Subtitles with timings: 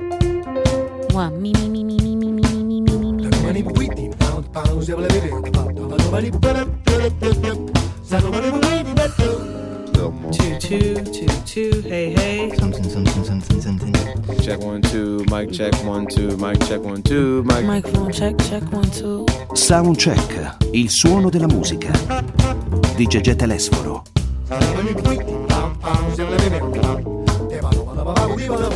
[0.00, 3.30] Mua, mi, mi, mi, mi, mi, mi, mi, mi, mi, mi, mi, mi.
[10.32, 12.50] Two, two, two, two, hey, hey.
[12.56, 13.94] Something, something, something, something.
[14.40, 17.64] Check one, two, mic check one, two, mic check one, two, mic.
[17.64, 19.24] Microphone check, check one, two.
[19.52, 21.92] Soundcheck, il suono della musica.
[22.96, 24.02] Di Gegè Telesforo.
[28.46, 28.73] Turn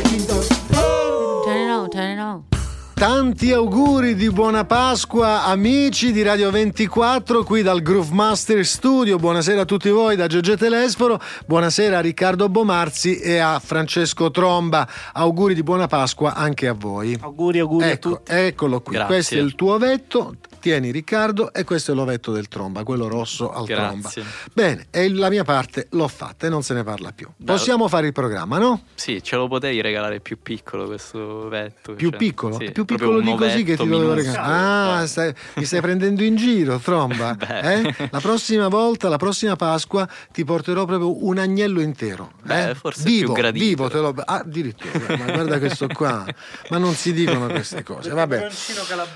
[2.99, 9.15] Tanti auguri di buona Pasqua amici di Radio 24 qui dal Groove Master Studio.
[9.15, 14.85] Buonasera a tutti voi da Giorgio Telesforo, buonasera a Riccardo Bomarzi e a Francesco Tromba.
[15.13, 17.17] Auguri di buona Pasqua anche a voi.
[17.21, 18.31] Auguri, auguri a Ecco, tutti.
[18.33, 18.95] eccolo qui.
[18.95, 19.13] Grazie.
[19.13, 20.35] Questo è il tuo ovetto.
[20.59, 24.09] Tieni Riccardo e questo è l'ovetto del tromba, quello rosso al tromba.
[24.09, 24.23] Grazie.
[24.53, 27.29] Bene, e la mia parte l'ho fatta e non se ne parla più.
[27.43, 28.83] Possiamo fare il programma, no?
[28.93, 31.93] Sì, ce lo potevi regalare più piccolo questo vetto.
[31.93, 32.57] Più cioè, piccolo?
[32.59, 35.01] sì, più piccolo di così che ti dovevo regalare.
[35.01, 37.37] Ah, stai- mi stai prendendo in giro, tromba.
[37.69, 38.09] Eh?
[38.11, 42.31] La prossima volta, la prossima Pasqua, ti porterò proprio un agnello intero.
[42.43, 42.75] Beh, eh?
[42.75, 43.65] forse vivo, più gradito.
[43.65, 44.13] vivo, te lo.
[44.25, 46.25] Ah, addirittura, ma guarda questo qua.
[46.69, 48.09] Ma non si dicono queste cose.
[48.09, 48.47] Vabbè.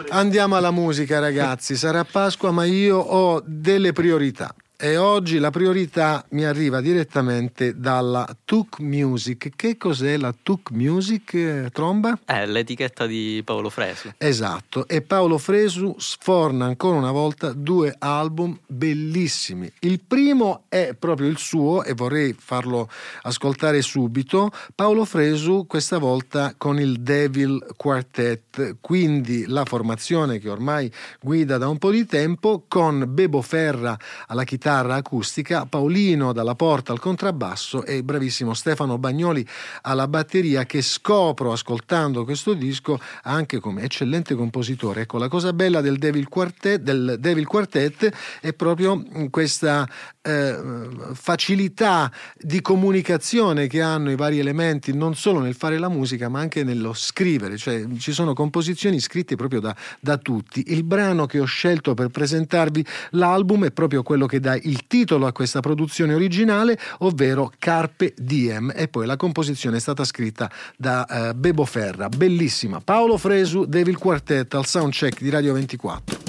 [0.09, 1.75] Andiamo alla musica, ragazzi.
[1.75, 4.53] Sarà Pasqua, ma io ho delle priorità.
[4.83, 9.51] E oggi la priorità mi arriva direttamente dalla Tuk Music.
[9.55, 12.19] Che cos'è la Tuk Music, Tromba?
[12.25, 14.11] Eh, l'etichetta di Paolo Fresu.
[14.17, 19.71] Esatto, e Paolo Fresu sforna ancora una volta due album bellissimi.
[19.79, 22.89] Il primo è proprio il suo e vorrei farlo
[23.21, 24.51] ascoltare subito.
[24.75, 31.69] Paolo Fresu questa volta con il Devil Quartet, quindi la formazione che ormai guida da
[31.69, 37.85] un po' di tempo con Bebo Ferra alla chitarra acustica, Paolino dalla porta al contrabbasso
[37.85, 39.45] e il bravissimo Stefano Bagnoli
[39.81, 45.01] alla batteria che scopro ascoltando questo disco anche come eccellente compositore.
[45.01, 49.87] Ecco, la cosa bella del Devil Quartet, del Devil Quartet è proprio questa
[50.21, 56.29] eh, facilità di comunicazione che hanno i vari elementi non solo nel fare la musica
[56.29, 60.63] ma anche nello scrivere, cioè ci sono composizioni scritte proprio da, da tutti.
[60.67, 65.25] Il brano che ho scelto per presentarvi l'album è proprio quello che dà il titolo
[65.25, 71.29] a questa produzione originale, ovvero Carpe Diem e poi la composizione è stata scritta da
[71.29, 72.79] eh, Bebo Ferra, bellissima.
[72.79, 76.22] Paolo Fresu, Devil Quartet al soundcheck di Radio 24.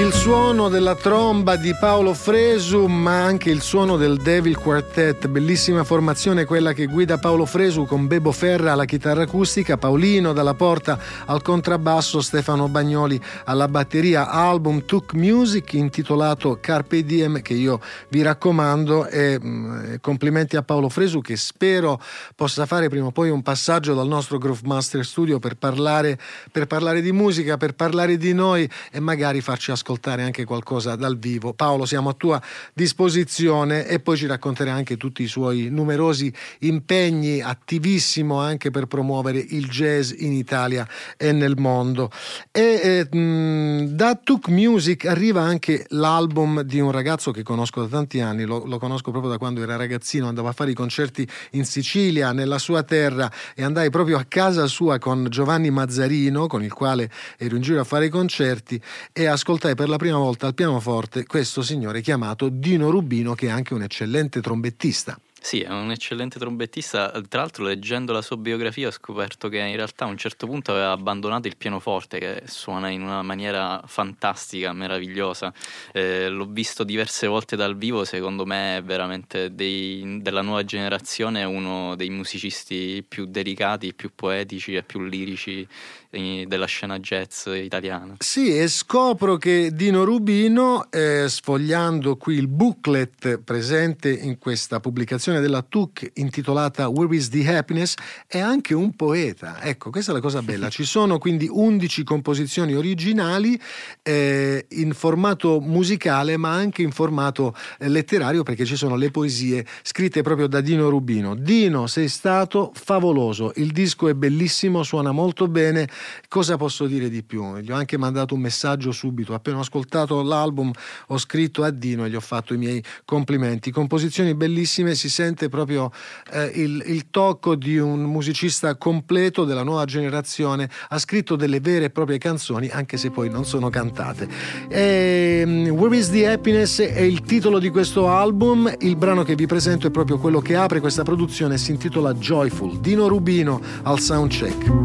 [0.00, 5.84] Il suono della tromba di Paolo Fresu, ma anche il suono del Devil Quartet, bellissima
[5.84, 10.98] formazione quella che guida Paolo Fresu con Bebo Ferra alla chitarra acustica, Paolino dalla porta
[11.26, 17.78] al contrabbasso, Stefano Bagnoli alla batteria, album Took Music intitolato Carpe Diem che io
[18.08, 22.00] vi raccomando e mm, complimenti a Paolo Fresu che spero
[22.34, 26.18] possa fare prima o poi un passaggio dal nostro Groove Master Studio per parlare,
[26.50, 31.18] per parlare di musica, per parlare di noi e magari farci ascoltare anche qualcosa dal
[31.18, 31.52] vivo.
[31.52, 32.40] Paolo, siamo a tua
[32.72, 39.38] disposizione e poi ci racconterai anche tutti i suoi numerosi impegni, attivissimo anche per promuovere
[39.38, 40.86] il jazz in Italia
[41.16, 42.10] e nel mondo.
[42.50, 47.88] E eh, mh, da Tuk Music arriva anche l'album di un ragazzo che conosco da
[47.88, 51.26] tanti anni, lo, lo conosco proprio da quando era ragazzino, andava a fare i concerti
[51.52, 56.62] in Sicilia, nella sua terra e andai proprio a casa sua con Giovanni Mazzarino, con
[56.62, 58.80] il quale ero in giro a fare i concerti
[59.12, 63.50] e ascoltai per la prima volta al pianoforte questo signore chiamato Dino Rubino che è
[63.50, 65.18] anche un eccellente trombettista.
[65.42, 67.10] Sì, è un eccellente trombettista.
[67.28, 70.72] Tra l'altro, leggendo la sua biografia, ho scoperto che in realtà a un certo punto
[70.72, 75.52] aveva abbandonato il pianoforte, che suona in una maniera fantastica, meravigliosa.
[75.92, 78.04] Eh, l'ho visto diverse volte dal vivo.
[78.04, 84.74] Secondo me, è veramente dei- della nuova generazione uno dei musicisti più delicati, più poetici
[84.74, 85.66] e più lirici
[86.10, 88.16] eh, della scena jazz italiana.
[88.18, 95.29] Sì, e scopro che Dino Rubino, eh, sfogliando qui il booklet presente in questa pubblicazione
[95.38, 97.94] della TUC intitolata Where is the Happiness,
[98.26, 99.62] è anche un poeta.
[99.62, 100.68] Ecco, questa è la cosa bella.
[100.68, 103.60] Ci sono quindi 11 composizioni originali
[104.02, 109.64] eh, in formato musicale, ma anche in formato eh, letterario, perché ci sono le poesie
[109.82, 111.36] scritte proprio da Dino Rubino.
[111.36, 113.52] Dino, sei stato favoloso.
[113.56, 115.88] Il disco è bellissimo, suona molto bene.
[116.28, 117.58] Cosa posso dire di più?
[117.58, 119.34] Gli ho anche mandato un messaggio subito.
[119.34, 120.70] Appena ho ascoltato l'album,
[121.08, 123.70] ho scritto a Dino e gli ho fatto i miei complimenti.
[123.70, 125.92] Composizioni bellissime, si sente proprio
[126.32, 131.86] eh, il, il tocco di un musicista completo della nuova generazione, ha scritto delle vere
[131.86, 134.26] e proprie canzoni, anche se poi non sono cantate.
[134.68, 139.34] E, um, Where is the Happiness è il titolo di questo album, il brano che
[139.34, 144.00] vi presento è proprio quello che apre questa produzione, si intitola Joyful, Dino Rubino al
[144.00, 144.84] soundcheck.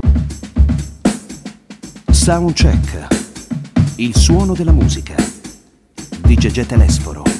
[2.11, 3.07] Soundcheck,
[3.97, 5.15] il suono della musica
[6.25, 7.34] di Gegè Telesforo.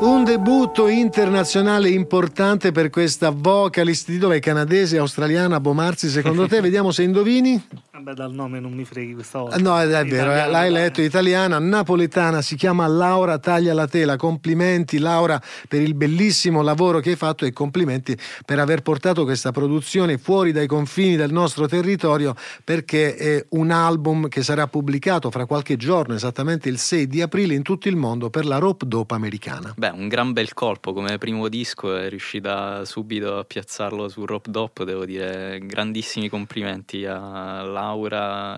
[0.00, 6.60] Un debutto internazionale importante per questa vocalist di dove è canadese, australiana, Bomarzi, secondo te?
[6.62, 7.62] Vediamo se indovini.
[8.02, 9.58] Vabbè, dal nome non mi freghi questa volta.
[9.58, 10.82] No, è, è vero, Italiana, l'hai dai.
[10.82, 14.16] letto, italiana, napoletana, si chiama Laura Taglia la Tela.
[14.16, 15.38] Complimenti Laura
[15.68, 18.16] per il bellissimo lavoro che hai fatto e complimenti
[18.46, 24.28] per aver portato questa produzione fuori dai confini del nostro territorio perché è un album
[24.28, 28.30] che sarà pubblicato fra qualche giorno, esattamente il 6 di aprile in tutto il mondo
[28.30, 29.74] per la Rope Dope americana.
[29.76, 34.50] Beh, un gran bel colpo come primo disco, è riuscita subito a piazzarlo su Rope
[34.50, 37.88] Dop, devo dire, grandissimi complimenti a Laura,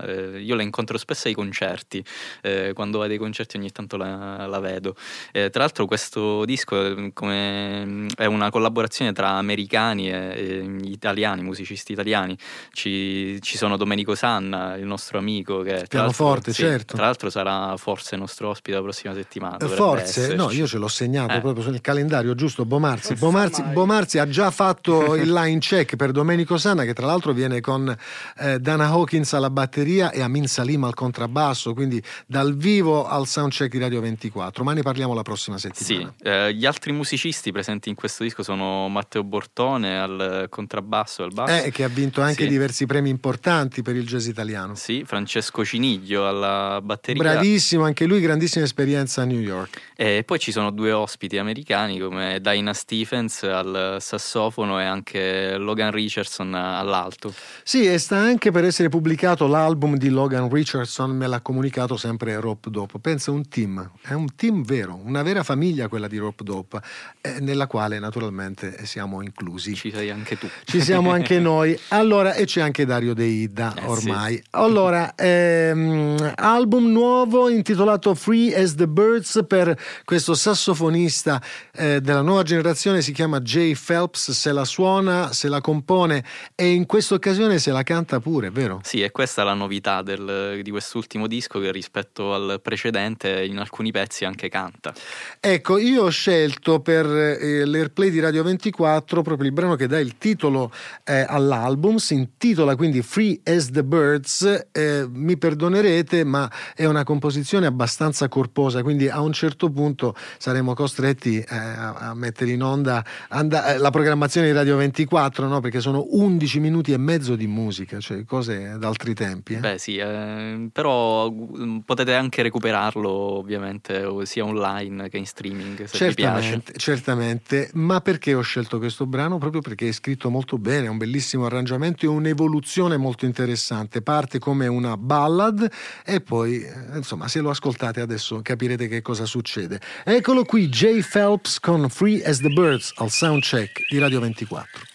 [0.04, 2.04] eh, io la incontro spesso ai concerti,
[2.42, 4.94] eh, quando vado ai concerti ogni tanto la, la vedo.
[5.32, 11.42] Eh, tra l'altro questo disco eh, come- è una collaborazione tra americani e, e italiani,
[11.42, 12.36] musicisti italiani,
[12.72, 16.94] ci, ci sono Domenico Sanna, il nostro amico, che tra l'altro- Pianoforte, sì, certo.
[16.96, 19.56] tra l'altro sarà forse nostro ospite la prossima settimana.
[19.58, 20.58] Forse, no, esserci.
[20.58, 21.40] io ce l'ho segnato Eh.
[21.40, 22.64] proprio sul calendario, giusto?
[22.64, 23.14] Bomarzi.
[23.14, 23.62] Bomarzi.
[23.62, 27.94] Bomarzi ha già fatto il line check per Domenico Sanna, che tra l'altro viene con
[28.38, 33.70] eh, Dana Hawkins alla batteria e Amin Salim al contrabbasso, quindi dal vivo al soundcheck
[33.70, 34.64] di Radio 24.
[34.64, 36.12] Ma ne parliamo la prossima Sì, settimana.
[36.22, 41.32] eh, gli altri musicisti presenti in questo disco sono Matteo Bortone al contrabbasso e al
[41.32, 41.64] basso.
[41.64, 42.48] Eh, che ha vinto anche Sì.
[42.48, 44.74] diversi premi importanti per il jazz italiano.
[44.74, 47.22] Sì, Francesco Ciniglio alla batteria.
[47.22, 49.80] Bravissimo, anche lui, grandissima esperienza a New York.
[49.96, 55.90] E poi ci sono due ospiti americani come Dinah Stephens al sassofono e anche Logan
[55.90, 57.32] Richardson all'alto.
[57.62, 59.10] Sì, e sta anche per essere pubblicato
[59.46, 62.98] l'album di Logan Richardson, me l'ha comunicato sempre Rope Dope.
[62.98, 66.80] Pensa un team, è un team vero, una vera famiglia quella di Rope Dope,
[67.20, 69.74] eh, nella quale naturalmente siamo inclusi.
[69.74, 70.48] Ci sei anche tu.
[70.64, 71.78] Ci siamo anche noi.
[71.88, 74.42] Allora, e c'è anche Dario De Ida Eh, ormai.
[74.50, 81.40] Allora, ehm, album nuovo intitolato Free as the Birds per questo sassofonista
[81.72, 86.24] eh, della nuova generazione, si chiama Jay Phelps, se la suona, se la compone
[86.54, 88.80] e in questa occasione se la canta pure, vero?
[88.82, 93.58] Sì, e questa è la novità del- di quest'ultimo disco che rispetto al precedente in
[93.58, 94.92] alcuni pezzi anche canta.
[95.40, 99.98] Ecco, io ho scelto per eh, l'airplay di Radio 24 proprio il brano che dà
[99.98, 100.72] il titolo
[101.04, 107.04] eh, all'album, si intitola quindi Free as the Birds, eh, mi perdonerete ma è una
[107.04, 112.62] composizione abbastanza corposa, quindi a un certo punto saremo costretti eh, a, a mettere in
[112.62, 115.60] onda and- la programmazione di Radio 24, no?
[115.60, 119.54] perché sono 11 minuti e mezzo di musica, cioè cose d'altri tempi.
[119.54, 119.58] eh.
[119.58, 126.08] Beh sì, eh, però mm, potete anche recuperarlo ovviamente sia online che in streaming se
[126.08, 126.40] vi piace.
[126.42, 129.38] Certamente, certamente, ma perché ho scelto questo brano?
[129.38, 134.02] Proprio perché è scritto molto bene, è un bellissimo arrangiamento e un'evoluzione molto interessante.
[134.02, 135.68] Parte come una ballad
[136.04, 139.80] e poi, eh, insomma, se lo ascoltate adesso capirete che cosa succede.
[140.04, 144.91] Eccolo qui, Jay Phelps con Free as the Birds al soundcheck di Radio 24.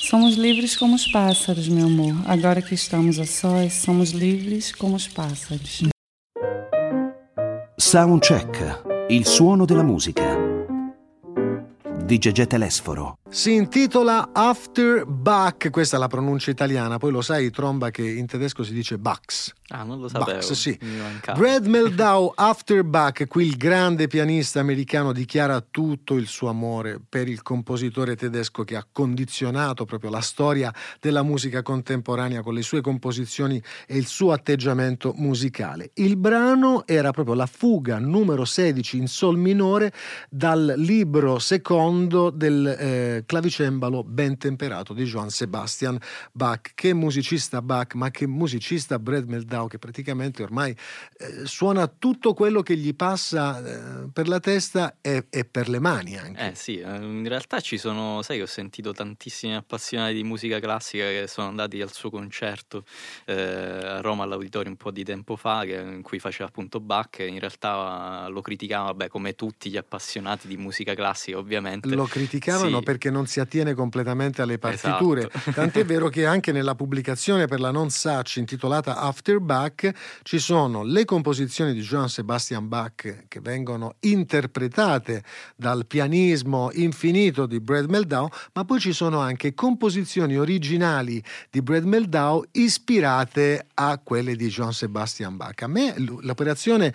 [0.00, 2.14] Somos livres como os pássaros, meu amor.
[2.24, 5.82] Agora que estamos a sós, somos livres como os pássaros.
[7.76, 8.58] Soundcheck,
[9.10, 10.57] il suono della musica
[12.08, 13.18] di Gegè Telesforo.
[13.28, 18.24] Si intitola After Bach, questa è la pronuncia italiana, poi lo sai Tromba che in
[18.24, 19.52] tedesco si dice Bax.
[19.68, 20.38] Ah, non lo sapevo.
[20.38, 20.78] Bax, sì.
[21.36, 27.28] Brad Meldau, After Bach, qui il grande pianista americano dichiara tutto il suo amore per
[27.28, 32.80] il compositore tedesco che ha condizionato proprio la storia della musica contemporanea con le sue
[32.80, 35.90] composizioni e il suo atteggiamento musicale.
[35.96, 39.92] Il brano era proprio la fuga numero 16 in sol minore
[40.30, 45.98] dal libro secondo del eh, clavicembalo ben temperato di Johann Sebastian
[46.32, 46.72] Bach.
[46.74, 52.62] Che musicista Bach, ma che musicista Brad Meldau che praticamente ormai eh, suona tutto quello
[52.62, 53.58] che gli passa
[54.04, 56.48] eh, per la testa e, e per le mani anche.
[56.50, 60.60] Eh sì, eh, in realtà ci sono, sai che ho sentito tantissimi appassionati di musica
[60.60, 62.84] classica che sono andati al suo concerto
[63.24, 67.18] eh, a Roma all'auditorio un po' di tempo fa, che- in cui faceva appunto Bach
[67.18, 71.87] in realtà lo criticava, vabbè, come tutti gli appassionati di musica classica ovviamente.
[71.94, 72.82] Lo criticavano Sì.
[72.84, 75.28] perché non si attiene completamente alle partiture.
[75.32, 75.52] Esatto.
[75.58, 79.90] Tant'è vero che anche nella pubblicazione per la non Such intitolata After Bach
[80.22, 85.22] ci sono le composizioni di Johann Sebastian Bach che vengono interpretate
[85.56, 91.84] dal pianismo infinito di Brad Meldau, ma poi ci sono anche composizioni originali di Brad
[91.84, 95.62] Meldau ispirate a quelle di Johann Sebastian Bach.
[95.62, 96.94] A me l'operazione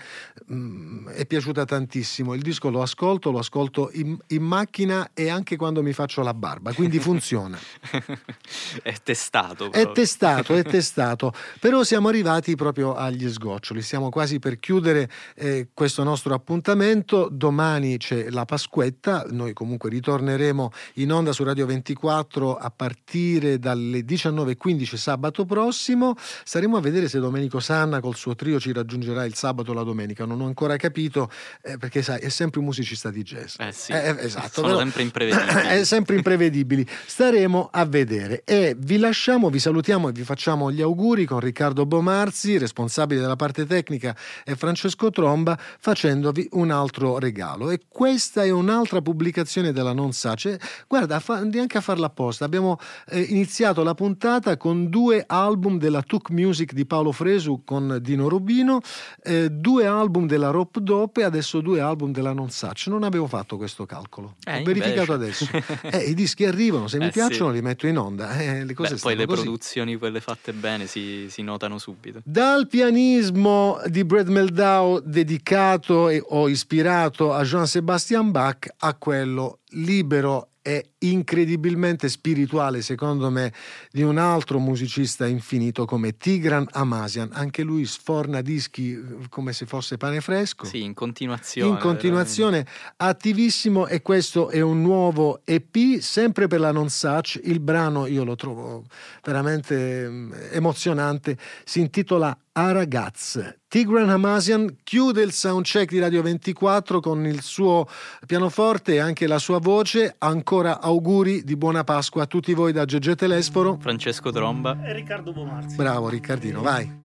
[0.51, 4.82] mm, è piaciuta tantissimo, il disco lo ascolto, lo ascolto in, in macchina
[5.13, 7.57] e anche quando mi faccio la barba, quindi funziona.
[8.83, 9.65] è testato.
[9.65, 9.91] È proprio.
[9.93, 16.03] testato, è testato, però siamo arrivati proprio agli sgoccioli, siamo quasi per chiudere eh, questo
[16.03, 22.71] nostro appuntamento, domani c'è la Pasquetta, noi comunque ritorneremo in onda su Radio 24 a
[22.71, 28.73] partire dalle 19.15 sabato prossimo, staremo a vedere se Domenico Sanna col suo trio ci
[28.73, 31.29] raggiungerà il sabato o la domenica, non ho ancora capito
[31.61, 33.55] eh, perché sai è sempre un musicista di jazz.
[33.59, 35.67] Eh sì, Eh, eh, esatto, sono sempre imprevedibili.
[35.67, 36.87] è sempre imprevedibili.
[37.05, 41.85] Staremo a vedere e vi lasciamo, vi salutiamo e vi facciamo gli auguri con Riccardo
[41.85, 47.69] Bomarzi, responsabile della parte tecnica, e Francesco Tromba, facendovi un altro regalo.
[47.69, 50.59] E questa è un'altra pubblicazione della Non Sace.
[50.87, 52.45] Guarda, fa- neanche a farla apposta.
[52.45, 57.99] Abbiamo eh, iniziato la puntata con due album della Tuk Music di Paolo Fresu con
[58.01, 58.79] Dino Rubino,
[59.23, 62.89] eh, due album della Rop Dope e adesso due album della Non Sace.
[62.89, 64.35] Non avevo fatto questo calcolo.
[64.43, 65.45] Eh, Ho verificato invece.
[65.45, 65.91] adesso.
[65.97, 67.55] Eh, I dischi arrivano, se mi Eh, piacciono sì.
[67.57, 68.39] li metto in onda.
[68.39, 69.41] Eh, le Beh, poi le così.
[69.41, 72.21] produzioni, quelle fatte bene, si, si notano subito.
[72.23, 79.59] Dal pianismo di Brad Meldau dedicato e- o ispirato a Jean Sebastian Bach a quello
[79.71, 83.53] libero e incredibilmente spirituale, secondo me,
[83.91, 87.29] di un altro musicista infinito come Tigran Amasian.
[87.33, 90.65] Anche lui sforna dischi eh, come se fosse pane fresco.
[90.65, 91.69] Sì, in continuazione.
[91.69, 92.65] in continuazione
[92.97, 98.23] attivissimo e questo è un nuovo EP sempre per la non such il brano io
[98.23, 98.83] lo trovo
[99.23, 106.99] veramente mm, emozionante si intitola A ragaz Tigran Hamasian chiude il soundcheck di Radio 24
[106.99, 107.87] con il suo
[108.27, 112.85] pianoforte e anche la sua voce ancora auguri di buona Pasqua a tutti voi da
[112.85, 114.77] Gegge Telesforo Francesco Tromba.
[114.83, 115.75] E Riccardo Bomarzi.
[115.75, 117.01] bravo Riccardino vai